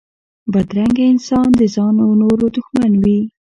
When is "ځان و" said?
1.75-2.11